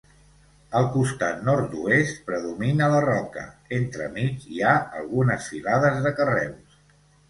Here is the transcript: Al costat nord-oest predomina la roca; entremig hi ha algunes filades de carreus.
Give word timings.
Al 0.79 0.87
costat 0.95 1.43
nord-oest 1.49 2.25
predomina 2.31 2.89
la 2.95 3.03
roca; 3.07 3.45
entremig 3.81 4.51
hi 4.51 4.67
ha 4.67 4.77
algunes 5.05 5.55
filades 5.55 6.05
de 6.09 6.21
carreus. 6.23 6.87